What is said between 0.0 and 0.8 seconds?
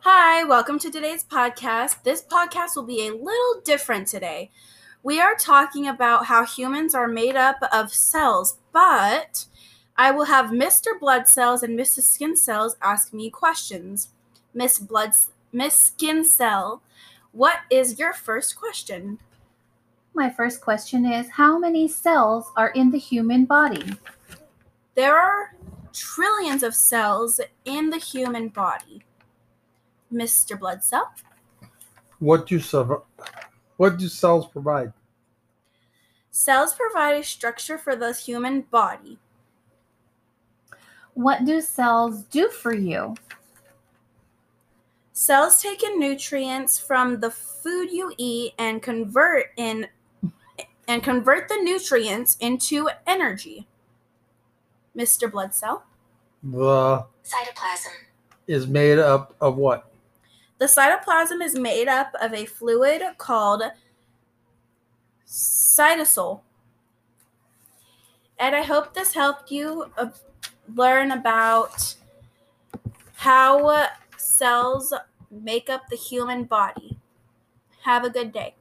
Hi, welcome